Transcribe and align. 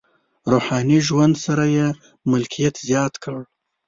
روحاني 0.51 0.99
ژوند 1.07 1.33
سره 1.45 1.65
یې 1.75 1.87
ملکیت 2.31 2.75
زیات 2.87 3.13
کړ. 3.23 3.37